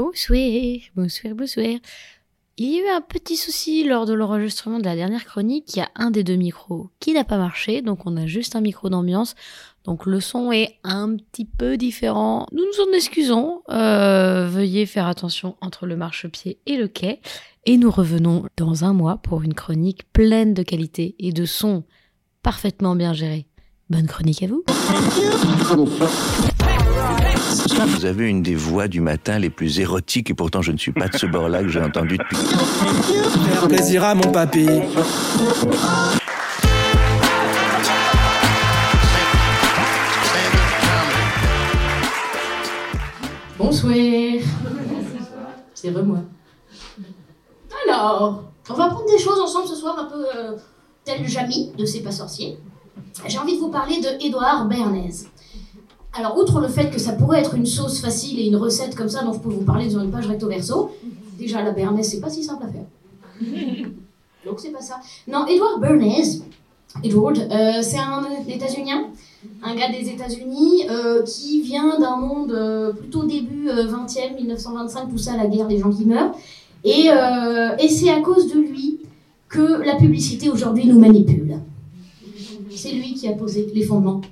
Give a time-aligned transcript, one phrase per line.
[0.00, 0.38] Bonsoir,
[0.96, 1.76] bonsoir, bonsoir.
[2.56, 5.74] Il y a eu un petit souci lors de l'enregistrement de la dernière chronique.
[5.74, 8.56] Il y a un des deux micros qui n'a pas marché, donc on a juste
[8.56, 9.34] un micro d'ambiance.
[9.84, 12.46] Donc le son est un petit peu différent.
[12.52, 13.60] Nous nous en excusons.
[13.68, 17.20] Euh, veuillez faire attention entre le marchepied et le quai.
[17.66, 21.84] Et nous revenons dans un mois pour une chronique pleine de qualité et de son
[22.42, 23.48] parfaitement bien géré.
[23.90, 24.64] Bonne chronique à vous.
[27.86, 30.92] Vous avez une des voix du matin les plus érotiques et pourtant je ne suis
[30.92, 32.36] pas de ce bord-là que j'ai entendu depuis.
[32.36, 34.66] Faire plaisir à mon papy.
[43.58, 43.94] Bonsoir.
[45.74, 46.18] C'est vrai moi.
[47.86, 50.56] Alors, on va prendre des choses ensemble ce soir un peu euh,
[51.04, 52.58] tel Jamy de C'est pas sorcier.
[53.26, 55.29] J'ai envie de vous parler de Édouard Bernays.
[56.12, 59.08] Alors, outre le fait que ça pourrait être une sauce facile et une recette comme
[59.08, 60.90] ça dont je peux vous parler dans une page recto verso,
[61.38, 62.84] déjà la Bernays c'est pas si simple à faire.
[64.44, 64.96] Donc c'est pas ça.
[65.28, 66.40] Non, Edward Bernays,
[67.04, 69.08] Edward, euh, c'est un États-Unien,
[69.62, 75.18] un gars des États-Unis euh, qui vient d'un monde euh, plutôt début 20e, 1925, tout
[75.18, 76.34] ça, la guerre, des gens qui meurent.
[76.82, 77.08] Et,
[77.78, 79.00] et c'est à cause de lui
[79.50, 81.58] que la publicité aujourd'hui nous manipule.
[82.74, 84.22] C'est lui qui a posé les fondements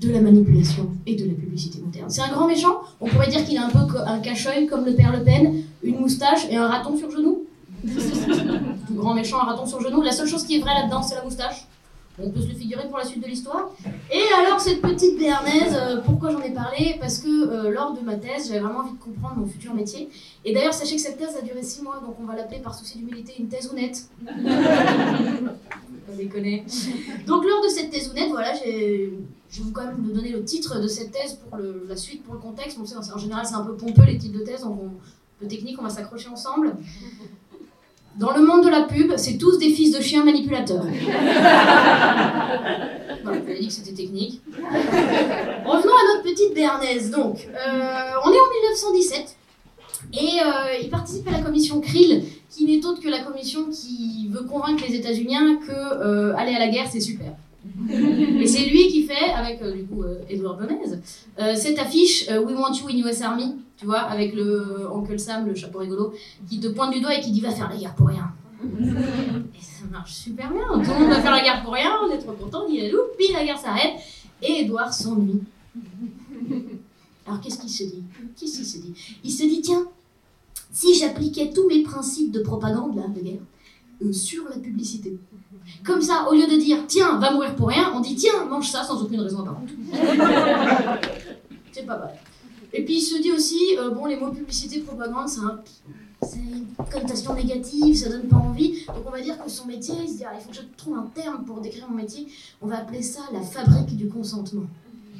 [0.00, 2.08] de la manipulation et de la publicité moderne.
[2.08, 4.94] C'est un grand méchant, on pourrait dire qu'il a un peu un cache-œil comme le
[4.94, 7.44] père Le Pen, une moustache et un raton sur genou.
[7.86, 10.00] un grand méchant, un raton sur genou.
[10.02, 11.66] La seule chose qui est vraie là-dedans, c'est la moustache.
[12.22, 13.70] On peut se le figurer pour la suite de l'histoire.
[14.10, 16.96] Et alors, cette petite béarnaise, euh, pourquoi j'en ai parlé?
[17.00, 20.08] Parce que euh, lors de ma thèse, j'avais vraiment envie de comprendre mon futur métier.
[20.44, 22.74] Et d'ailleurs, sachez que cette thèse a duré 6 mois, donc on va l'appeler par
[22.74, 24.08] souci d'humilité une thèse honnête.
[26.12, 26.64] on déconne.
[27.26, 29.12] Donc, lors de cette thèse honnête, voilà, j'ai.
[29.52, 31.96] Je vais vous quand même vous donner le titre de cette thèse pour le, la
[31.96, 32.78] suite, pour le contexte.
[32.78, 34.90] Bon, en général, c'est un peu pompeux les titres de thèse, donc on, un
[35.40, 36.76] peu technique, on va s'accrocher ensemble.
[38.20, 40.84] Dans le monde de la pub, c'est tous des fils de chiens manipulateurs.
[43.24, 44.42] voilà, je dit que c'était technique.
[45.64, 47.10] Revenons à notre petite béarnaise.
[47.10, 48.50] Donc, euh, on est en
[48.92, 49.36] 1917
[50.12, 54.28] et euh, il participe à la commission Krill, qui n'est autre que la commission qui
[54.30, 55.36] veut convaincre les États-Unis
[55.66, 57.32] que euh, aller à la guerre c'est super.
[57.90, 61.00] Et c'est lui qui fait, avec du coup Edward Bernays,
[61.56, 65.54] cette affiche We Want You in US Army, tu vois, avec le Uncle Sam, le
[65.54, 66.12] chapeau rigolo,
[66.48, 68.32] qui te pointe du doigt et qui dit va faire la guerre pour rien.
[68.62, 72.10] Et ça marche super bien, tout le monde va faire la guerre pour rien, on
[72.10, 73.94] est trop content, il est puis la guerre s'arrête,
[74.42, 75.42] et Edouard s'ennuie.
[77.26, 78.02] Alors qu'est-ce qu'il se dit?
[78.38, 78.94] Qu'est-ce qu'il se dit?
[79.24, 79.86] Il se dit tiens,
[80.72, 83.40] si j'appliquais tous mes principes de propagande là, de guerre
[84.02, 85.18] euh, sur la publicité.
[85.84, 88.68] Comme ça, au lieu de dire tiens, va mourir pour rien, on dit tiens, mange
[88.68, 89.68] ça sans aucune raison apparente.
[91.72, 92.14] C'est pas mal.
[92.72, 95.28] Et puis il se dit aussi, euh, bon, les mots publicité, propagande,
[96.22, 98.84] c'est une connotation négative, ça donne pas envie.
[98.86, 100.62] Donc on va dire que son métier, il se dit, ah, il faut que je
[100.76, 102.26] trouve un terme pour décrire mon métier.
[102.60, 104.66] On va appeler ça la fabrique du consentement.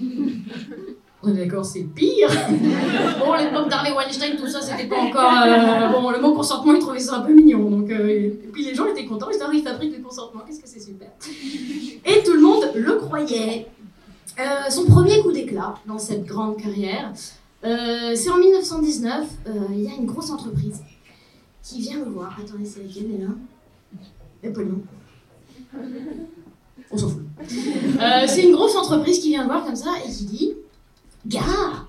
[1.23, 2.29] On est d'accord, c'est pire.
[3.19, 5.31] bon, l'époque d'Harvey Weinstein, tout ça, c'était pas encore.
[5.45, 7.71] Euh, bon, le mot consentement, il trouvait ça un peu mignon.
[7.71, 10.41] Donc, euh, et puis les gens étaient contents, ils disaient, ah, il fabrique du consentement,
[10.47, 11.09] qu'est-ce que c'est super.
[12.07, 13.67] Et tout le monde le croyait.
[14.71, 17.13] son premier coup d'éclat dans cette grande carrière,
[17.65, 20.83] euh, c'est en 1919, euh, il y a une grosse entreprise
[21.63, 22.39] qui vient me voir.
[22.41, 23.35] Attendez, c'est laquelle elle est là
[24.43, 24.83] le nom.
[26.91, 27.23] On s'en fout.
[27.41, 30.55] Euh, c'est une grosse entreprise qui vient me voir comme ça et qui dit
[31.27, 31.87] Gars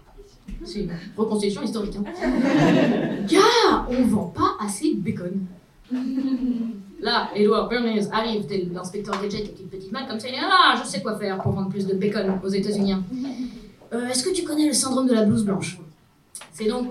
[0.63, 1.95] C'est une reconstitution historique.
[1.95, 2.03] Hein.
[3.27, 5.45] Gars, on vend pas assez de bacon.
[7.01, 10.79] Là, Edward Bernays arrive, l'inspecteur Gadget avec une petite main comme ça, il dit Ah,
[10.81, 12.95] je sais quoi faire pour vendre plus de bacon aux États-Unis.
[13.93, 15.79] Euh, est-ce que tu connais le syndrome de la blouse blanche?
[16.53, 16.87] C'est donc,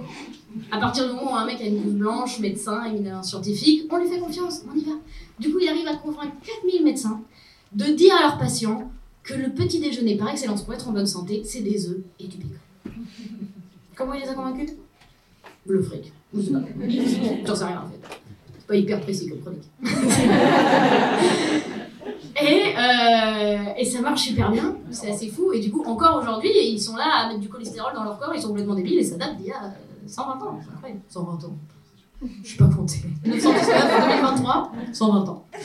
[0.71, 3.99] à partir du moment où un mec a une blouse blanche, médecin, éminent scientifique, on
[3.99, 4.93] lui fait confiance, on y va.
[5.39, 7.21] Du coup, il arrive à convaincre 4000 médecins
[7.73, 8.91] de dire à leurs patients
[9.23, 12.27] que le petit déjeuner par excellence pour être en bonne santé, c'est des œufs et
[12.27, 12.59] du bacon.
[13.95, 14.71] Comment il les a convaincus?
[15.67, 16.13] Le fric.
[16.35, 18.01] J'en sais rien en fait.
[18.59, 19.69] C'est pas hyper précis comme chronique.
[22.41, 25.53] Et, euh, et, ça marche super bien, c'est assez fou.
[25.53, 28.33] Et du coup, encore aujourd'hui, ils sont là à mettre du cholestérol dans leur corps,
[28.35, 29.75] ils sont complètement débiles, et ça date d'il y a
[30.07, 30.59] 120 ans.
[30.63, 31.59] C'est incroyable, 120 ans.
[32.43, 32.97] Je suis pas compté.
[33.25, 35.47] 1919, 2023, 120 ans.
[35.55, 35.59] et,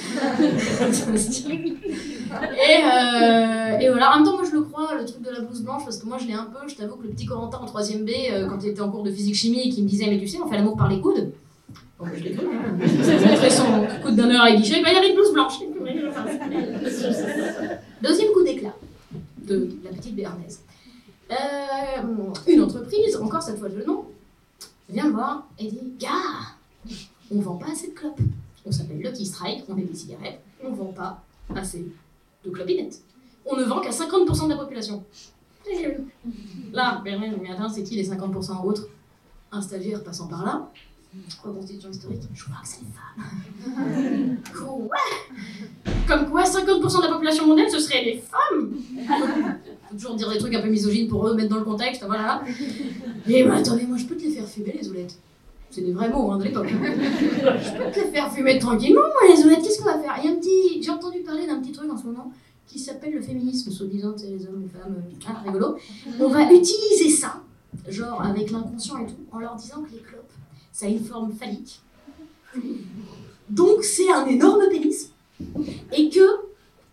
[2.84, 5.62] euh, et voilà, en même temps, moi je le crois, le truc de la blouse
[5.62, 6.68] blanche, parce que moi je l'ai un peu.
[6.68, 9.04] Je t'avoue que le petit Corentin en 3ème B, euh, quand il était en cours
[9.04, 11.34] de physique-chimie, qui me disait Mais tu sais, on fait l'amour par les coudes.
[12.00, 12.46] Bon, je l'ai cru.
[12.46, 12.78] Hein.
[12.82, 13.66] Il son
[14.02, 15.60] coup de donneur à guichet, bah, il avait une blouse blanche.
[18.02, 18.74] Deuxième coup d'éclat
[19.46, 20.62] de la petite béarnaise.
[21.32, 21.36] Euh,
[22.48, 24.06] une entreprise, encore cette fois le nom,
[24.90, 26.56] vient me voir et dit Gars,
[27.32, 28.20] on vend pas assez de clopes.
[28.66, 31.24] On s'appelle Lucky Strike, on est des cigarettes, on vend pas
[31.56, 31.86] assez
[32.44, 33.02] de clopinettes.
[33.46, 35.04] On ne vend qu'à 50% de la population.
[36.72, 38.88] Là, mais attends, c'est qui les 50% autres?
[39.52, 40.72] Un stagiaire passant par là,
[41.44, 44.38] reconstitution historique, je crois que c'est les femmes.
[44.54, 44.98] Quoi?
[46.08, 48.76] Comme quoi 50% de la population mondiale, ce serait les femmes
[49.96, 52.44] toujours dire des trucs un peu misogynes pour eux, mettre dans le contexte, voilà.
[53.28, 55.18] Mais bah, attendez, moi je peux te les faire fumer, les oulettes.
[55.72, 56.68] C'est des vrais mots hein, de l'époque.
[56.72, 60.16] je peux te les faire fumer tranquillement, moi, les oulettes, qu'est-ce qu'on va faire?
[60.24, 60.82] Il y a un petit...
[60.82, 62.32] J'ai entendu parler d'un petit truc en ce moment
[62.68, 64.96] qui s'appelle le féminisme, soi-disant, c'est les hommes, les femmes,
[65.28, 65.78] ah, rigolo.
[66.20, 67.42] On va utiliser ça,
[67.88, 70.32] genre avec l'inconscient et tout, en leur disant que les clopes,
[70.72, 71.80] ça a une forme phallique.
[73.50, 75.12] Donc c'est un énorme pénis.
[75.96, 76.26] Et que,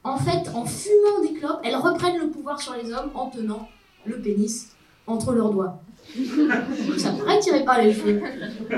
[0.05, 3.69] en fait, en fumant des clopes, elles reprennent le pouvoir sur les hommes en tenant
[4.05, 4.69] le pénis
[5.07, 5.81] entre leurs doigts.
[6.99, 8.21] Ça paraît tirer pas les cheveux.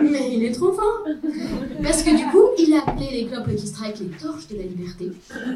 [0.02, 0.82] Mais il est trop fin.
[1.82, 4.62] Parce que du coup, il a appelé les clopes qui Strike les torches de la
[4.64, 5.10] liberté.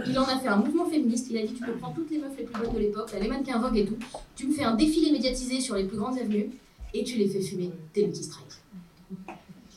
[0.06, 1.26] Il en a fait un mouvement féministe.
[1.30, 3.28] Il a dit Tu peux prendre toutes les meufs les plus bonnes de l'époque, les
[3.28, 3.98] mannequins Vogue et tout.
[4.34, 6.50] Tu me fais un défilé médiatisé sur les plus grandes avenues
[6.94, 8.46] et tu les fais fumer tes Lucky Strike.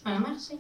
[0.04, 0.54] Ça a marché.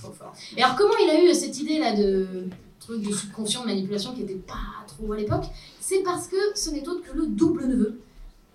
[0.00, 0.34] trop fort.
[0.56, 2.48] Et alors, comment il a eu cette idée-là de
[2.86, 5.44] truc de subconscient, de manipulation qui n'était pas trop à l'époque
[5.80, 8.00] C'est parce que ce n'est autre que le double neveu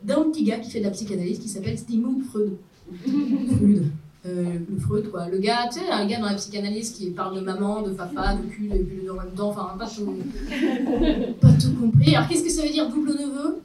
[0.02, 2.58] d'un petit gars qui fait de la psychanalyse qui s'appelle Sigmund Freud.
[3.06, 3.92] Freud.
[4.24, 5.28] Euh, le Freud, quoi.
[5.30, 8.36] Le gars, tu sais, un gars dans la psychanalyse qui parle de maman, de papa,
[8.36, 10.06] de cul, de cul, en même temps, enfin, pas tout,
[11.42, 12.16] pas tout compris.
[12.16, 13.62] Alors, qu'est-ce que ça veut dire double neveu?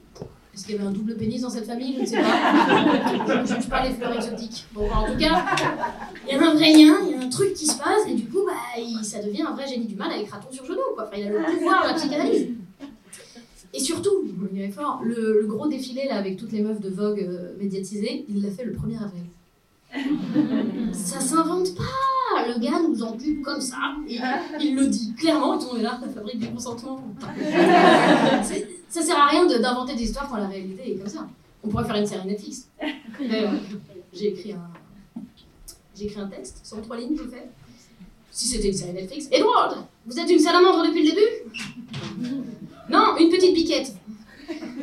[0.54, 1.96] Est-ce qu'il y avait un double pénis dans cette famille?
[1.96, 3.26] Je ne sais pas.
[3.28, 4.64] Je ne juge pas les fleurs exotiques.
[4.72, 5.44] Bon, en tout cas,
[6.26, 8.14] il y a un vrai lien, il y a un truc qui se passe, et
[8.14, 8.24] du
[8.56, 11.06] bah, ça devient un vrai génie du mal avec raton sur genou, quoi.
[11.06, 12.48] Enfin, il a le pouvoir de la psychanalyse.
[13.74, 14.10] Et surtout,
[14.74, 18.42] fort, le, le, gros défilé là avec toutes les meufs de Vogue euh, médiatisées, il
[18.42, 19.24] l'a fait le 1er avril.
[20.92, 24.18] ça s'invente pas Le gars nous encule comme ça, et
[24.60, 27.02] il le dit clairement, et tout le monde est là, la fabrique du consentement.
[28.88, 31.26] ça sert à rien d'inventer des histoires quand la réalité est comme ça.
[31.62, 32.68] On pourrait faire une série Netflix.
[34.12, 35.22] J'ai écrit un...
[35.94, 37.48] J'ai écrit un texte, sur trois lignes, je fais.
[38.36, 39.28] Si c'était une série Netflix.
[39.32, 42.30] Edward, vous êtes une salamandre depuis le début?
[42.90, 43.94] Non, une petite piquette.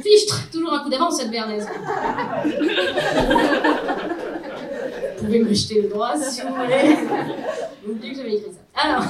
[0.02, 1.68] Fichtre, toujours un coup d'avance cette bernaise.
[5.20, 6.98] vous pouvez me jeter le droit si vous voulez.
[7.86, 8.62] N'oubliez que j'avais écrit ça.
[8.74, 9.04] Alors,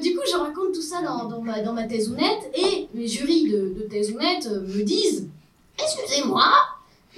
[0.00, 2.14] du coup, je raconte tout ça dans, ma, dans thèse ou
[2.54, 5.26] et mes jurys de, de thèse ou me disent
[5.76, 6.44] Excusez-moi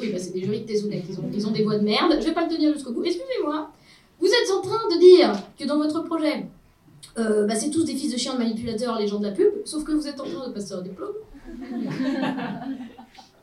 [0.01, 1.85] Oui, bah c'est des jurys de thèse ou ils ont, ils ont des voix de
[1.85, 3.05] merde, je vais pas le tenir jusqu'au bout.
[3.05, 3.69] Excusez-moi,
[4.21, 6.47] vous êtes en train de dire que dans votre projet,
[7.19, 9.53] euh, bah, c'est tous des fils de chiens de manipulateurs, les gens de la pub,
[9.65, 11.13] sauf que vous êtes en train de passer un diplôme.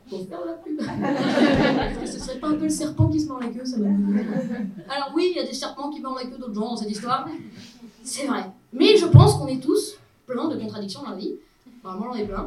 [0.08, 0.78] Pour faire la pub.
[2.04, 5.28] Ce serait pas un peu le serpent qui se mord la queue, ça Alors oui,
[5.30, 7.26] il y a des serpents qui mordent la queue d'autres gens dans cette histoire.
[8.04, 8.44] C'est vrai.
[8.74, 9.96] Mais je pense qu'on est tous
[10.26, 11.36] pleins de contradictions dans la vie.
[11.82, 12.46] Vraiment, j'en ai plein.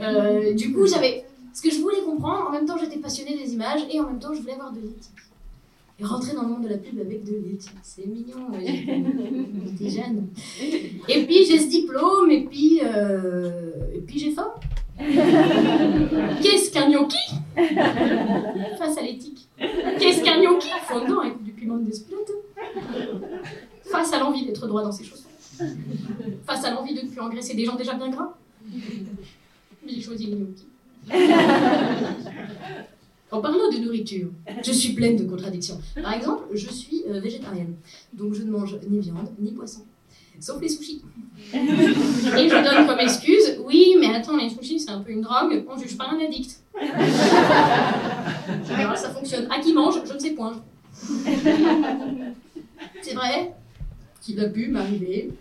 [0.00, 1.26] Euh, du coup, j'avais...
[1.54, 4.18] Ce que je voulais comprendre, en même temps j'étais passionnée des images, et en même
[4.18, 5.25] temps je voulais avoir de l'éthique
[5.98, 7.72] et rentrer dans le monde de la pub avec de l'éthique.
[7.82, 10.28] C'est mignon, j'étais jeune.
[11.08, 14.52] Et puis j'ai ce diplôme, et puis, euh, et puis j'ai faim.
[14.98, 17.34] Qu'est-ce qu'un gnocchi?
[18.78, 19.48] Face à l'éthique.
[19.58, 20.68] Qu'est-ce qu'un gnocchi?
[20.84, 21.90] Fondant avec du piment de
[23.84, 25.28] Face à l'envie d'être droit dans ses chaussons.
[26.46, 28.34] Face à l'envie de ne plus engraisser des gens déjà bien gras.
[29.86, 30.66] J'ai choisi le gnocchi.
[33.32, 34.28] En parlant de nourriture,
[34.62, 35.80] je suis pleine de contradictions.
[36.00, 37.74] Par exemple, je suis euh, végétarienne,
[38.12, 39.80] donc je ne mange ni viande ni poisson,
[40.38, 41.02] sauf les sushis.
[41.52, 45.64] Et je donne comme excuse, oui, mais attends, les sushis c'est un peu une drogue,
[45.68, 46.60] on juge pas un addict.
[48.96, 49.48] ça fonctionne.
[49.50, 50.62] À qui mange, je ne sais point.
[53.02, 53.52] C'est vrai?
[54.22, 55.32] Qu'il a pu m'arriver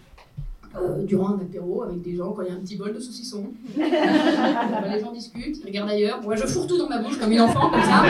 [0.77, 3.00] euh, durant un apéro avec des gens quand il y a un petit bol de
[3.00, 3.46] saucisson.
[3.77, 6.22] les gens discutent, ils regardent ailleurs.
[6.22, 8.03] Moi, je fourre tout dans ma bouche comme une enfant, comme ça.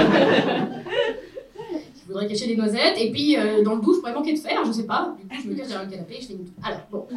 [2.05, 2.97] Je voudrais cacher des noisettes.
[2.99, 5.15] Et puis, euh, dans le doux, je pourrais manquer de fer, je sais pas.
[5.19, 6.45] Du coup, je me cache derrière le canapé et je fais une...
[6.63, 7.07] Alors, bon.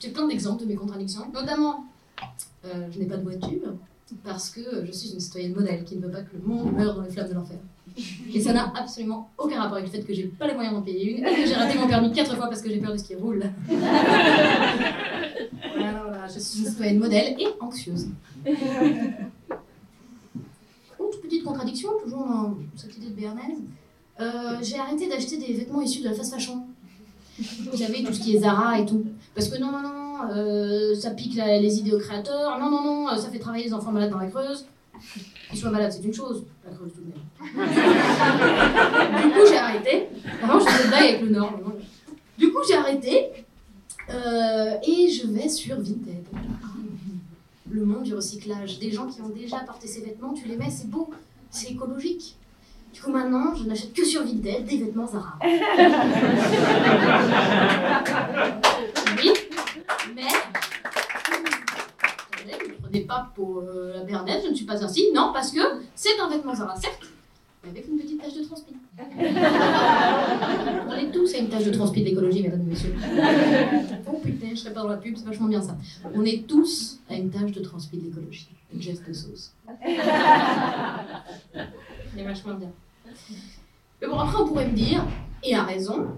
[0.00, 1.22] J'ai plein d'exemples de mes contradictions.
[1.32, 1.84] Notamment,
[2.64, 3.74] euh, je n'ai pas de voiture
[4.24, 6.94] parce que je suis une citoyenne modèle qui ne veut pas que le monde meure
[6.94, 7.58] dans les flammes de l'enfer.
[8.34, 10.82] Et ça n'a absolument aucun rapport avec le fait que j'ai pas les moyens d'en
[10.82, 13.04] payer une que j'ai raté mon permis quatre fois parce que j'ai peur de ce
[13.04, 13.42] qui roule.
[15.76, 18.08] voilà, je suis une modèle et anxieuse.
[20.98, 23.58] Autre petite contradiction, toujours dans cette idée de Béarnaise.
[24.20, 26.66] Euh, j'ai arrêté d'acheter des vêtements issus de la fast fashion.
[27.70, 29.04] Vous savez, tout ce qui est Zara et tout.
[29.34, 32.58] Parce que non, non, non, euh, ça pique les idées aux créateurs.
[32.58, 34.66] Non, non, non, ça fait travailler les enfants malades dans la Creuse.
[35.66, 36.44] Malade, c'est une chose.
[37.40, 40.08] Du coup, j'ai arrêté.
[40.40, 41.52] Vraiment, je une avec le Nord.
[42.38, 43.30] Du coup, j'ai arrêté.
[44.10, 46.24] euh, et je vais sur Vinted.
[47.70, 48.78] Le monde du recyclage.
[48.78, 51.10] Des gens qui ont déjà porté ces vêtements, tu les mets, c'est beau,
[51.50, 52.36] c'est écologique.
[52.94, 55.38] Du coup, maintenant, je n'achète que sur Vinted des vêtements Zara.
[59.18, 59.30] oui,
[60.14, 60.22] mais.
[62.02, 65.04] Attendez, Ne me prenez pas pour euh, la bernaise, je ne suis pas ainsi.
[65.14, 65.60] Non, parce que
[65.94, 67.02] c'est un vêtement Zara, certes,
[67.62, 68.72] mais avec une petite tache de transpi.
[70.88, 72.94] On est tous à une tache de transpi de l'écologie, mesdames et messieurs.
[74.06, 75.76] Oh putain, je serais pas dans la pub, c'est vachement bien ça.
[76.14, 78.48] On est tous à une tache de transpi de l'écologie.
[78.78, 79.52] Jeff de sauce.
[82.14, 82.70] C'est vachement bien.
[84.00, 85.04] Mais bon, après, on pourrait me dire,
[85.42, 86.08] et a raison,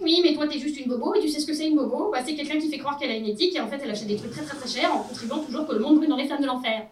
[0.00, 2.10] oui, mais toi, t'es juste une bobo, et tu sais ce que c'est une bobo?
[2.12, 4.08] Bah, C'est quelqu'un qui fait croire qu'elle a une éthique, et en fait, elle achète
[4.08, 6.26] des trucs très très très chers en contribuant toujours que le monde brûle dans les
[6.26, 6.86] flammes de l'enfer.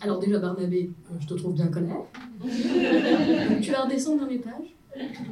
[0.00, 1.96] Alors déjà, Barnabé, euh, je te trouve bien colère.
[3.62, 4.74] tu vas redescendre d'un étage,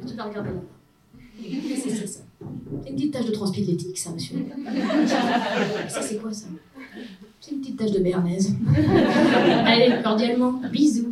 [0.07, 0.61] tu vas regarder là.
[1.43, 2.21] Qu'est-ce que c'est ça
[2.83, 4.37] C'est une petite tache de transpi de l'éthique, ça, monsieur.
[5.89, 6.47] Ça, c'est quoi ça?
[7.41, 8.55] C'est une petite tache de béarnaise.
[9.67, 11.11] Allez, cordialement, bisous.